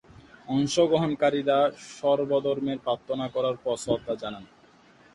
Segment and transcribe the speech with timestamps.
[0.47, 1.57] অংশগ্রহণকারীরা
[1.91, 4.43] সর্ব-ধর্মের প্রার্থনা করার পর শ্রদ্ধা জানান।